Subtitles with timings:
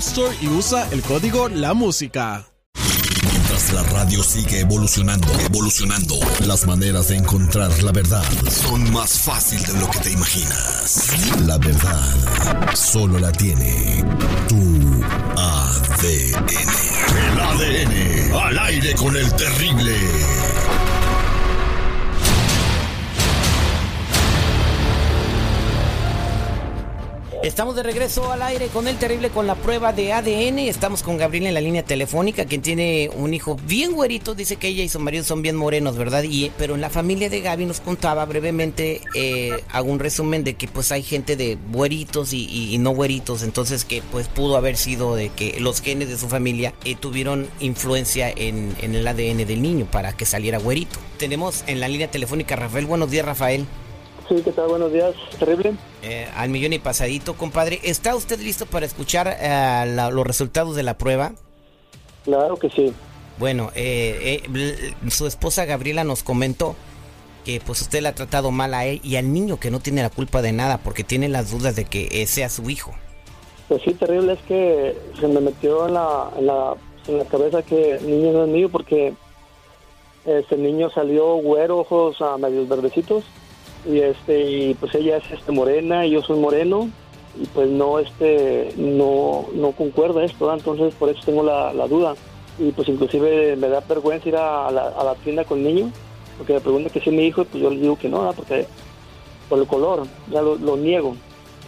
[0.00, 2.46] Store y usa el código La Música.
[3.30, 6.14] Mientras la radio sigue evolucionando, evolucionando,
[6.46, 11.12] las maneras de encontrar la verdad son más fácil de lo que te imaginas.
[11.46, 14.02] La verdad solo la tiene
[14.48, 15.04] tu
[15.36, 16.48] ADN.
[17.28, 19.96] El ADN al aire con el terrible.
[27.42, 30.58] Estamos de regreso al aire con el terrible con la prueba de ADN.
[30.58, 34.34] Estamos con Gabriela en la línea telefónica, quien tiene un hijo bien güerito.
[34.34, 36.22] Dice que ella y su marido son bien morenos, ¿verdad?
[36.22, 40.68] Y, pero en la familia de Gaby nos contaba brevemente, eh, hago resumen de que
[40.68, 43.42] pues hay gente de güeritos y, y no güeritos.
[43.42, 47.48] Entonces que pues pudo haber sido de que los genes de su familia eh, tuvieron
[47.58, 50.98] influencia en, en el ADN del niño para que saliera güerito.
[51.16, 52.84] Tenemos en la línea telefónica a Rafael.
[52.84, 53.66] Buenos días, Rafael.
[54.30, 54.68] Sí, ¿qué tal?
[54.68, 55.12] Buenos días.
[55.38, 55.74] Terrible.
[56.04, 57.80] Eh, al millón y pasadito, compadre.
[57.82, 61.32] ¿Está usted listo para escuchar eh, la- los resultados de la prueba?
[62.24, 62.92] Claro que sí.
[63.38, 66.76] Bueno, eh, eh, su esposa Gabriela nos comentó
[67.44, 70.02] que pues usted le ha tratado mal a él y al niño que no tiene
[70.02, 72.92] la culpa de nada porque tiene las dudas de que eh, sea su hijo.
[73.68, 76.74] Pues sí, terrible es que se me metió en la, en la,
[77.08, 79.12] en la cabeza que el niño no es mío porque
[80.24, 83.24] este niño salió güero, ojos a medios verdecitos
[83.88, 86.90] y este y pues ella es este morena y yo soy moreno
[87.40, 90.58] y pues no este no no concuerda esto ¿verdad?
[90.58, 92.14] entonces por eso tengo la, la duda
[92.58, 95.92] y pues inclusive me da vergüenza ir a la, a la tienda con el niño
[96.36, 98.18] porque me pregunta que si es mi hijo y pues yo le digo que no
[98.20, 98.34] ¿verdad?
[98.36, 98.66] porque
[99.48, 101.16] por el color ya lo, lo niego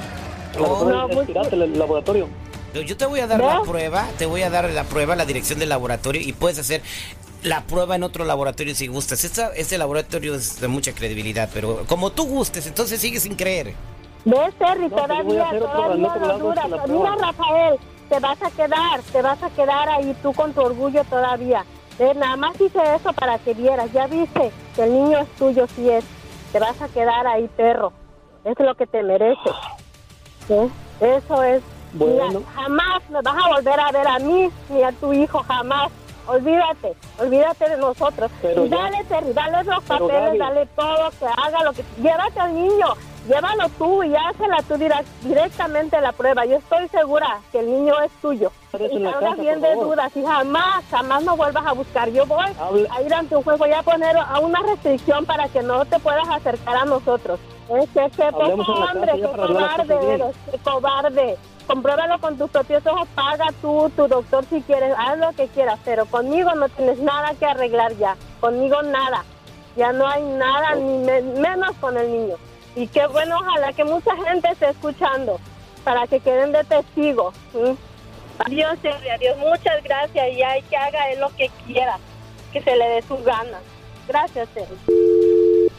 [0.58, 2.30] Oh, no, es pues- el laboratorio
[2.72, 5.26] Pero Yo te voy a dar la prueba, te voy a dar la prueba, la
[5.26, 6.82] dirección del laboratorio y puedes hacer
[7.44, 9.24] la prueba en otro laboratorio si gustas.
[9.26, 13.74] Esta- este laboratorio es de mucha credibilidad, pero como tú gustes, entonces sigues sin creer.
[14.24, 14.88] ¿Ves, Terry?
[14.88, 17.16] No, pues todavía, todavía otro no.
[17.18, 17.76] Rafael,
[18.10, 21.66] te vas a quedar, te vas a quedar ahí tú con tu orgullo todavía.
[22.00, 23.92] Eh, nada más hice eso para que vieras.
[23.94, 26.04] Ya viste que el niño es tuyo, sí es.
[26.52, 27.94] Te vas a quedar ahí, perro.
[28.44, 29.54] Es lo que te mereces.
[30.50, 30.70] ¿Eh?
[31.00, 31.64] Eso es.
[31.94, 32.40] Bueno.
[32.40, 35.92] Mira, jamás me vas a volver a ver a mí ni a tu hijo, jamás.
[36.28, 38.32] Olvídate, olvídate de nosotros.
[38.42, 41.84] Pero y dale, Terry, dale los papeles, dale todo, que haga lo que...
[42.02, 42.88] Llévate al niño,
[43.28, 44.76] llévalo tú y hazla tú
[45.24, 46.46] directamente la prueba.
[46.46, 48.52] Yo estoy segura que el niño es tuyo.
[48.74, 49.86] Y salgas casa, bien de favor.
[49.88, 52.10] dudas y jamás, jamás me vuelvas a buscar.
[52.10, 55.48] Yo voy Hable- a ir ante un juez, voy a poner a una restricción para
[55.48, 57.40] que no te puedas acercar a nosotros.
[57.70, 61.38] Es que qué poco hombre, qué cobarde eres, qué cobarde.
[61.66, 65.80] Compruébalo con tus propios ojos, paga tú, tu doctor si quieres, haz lo que quieras,
[65.84, 69.24] pero conmigo no tienes nada que arreglar ya, conmigo nada,
[69.76, 72.36] ya no hay nada, ni me- menos con el niño.
[72.76, 75.40] Y qué bueno, ojalá que mucha gente esté escuchando
[75.84, 77.34] para que queden de testigos.
[77.54, 77.78] ¿sí?
[78.40, 81.98] Adiós, Terry, adiós, muchas gracias y hay que haga él lo que quiera,
[82.52, 83.62] que se le dé sus ganas.
[84.08, 85.25] Gracias, Terry.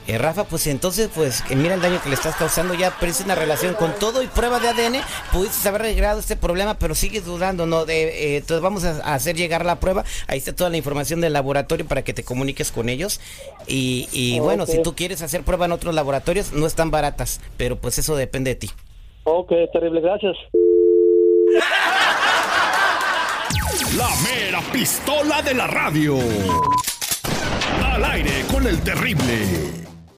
[0.06, 3.34] Eh, Rafa, pues entonces, pues mira el daño que le estás causando, ya parece una
[3.34, 7.66] relación con todo y prueba de ADN, pudiste haber arreglado este problema, pero sigues dudando,
[7.66, 7.84] ¿no?
[7.84, 11.32] De, eh, entonces vamos a, hacer llegar la prueba, ahí está toda la información del
[11.32, 13.20] laboratorio para que te comuniques con ellos.
[13.66, 17.76] Y, y bueno, si tú quieres hacer prueba en otros laboratorios, no están baratas, pero
[17.76, 18.70] pues eso depende de ti.
[19.24, 20.36] Ok, terrible, gracias.
[23.96, 26.16] La mera pistola de la radio.
[27.82, 29.86] Al aire con el terrible.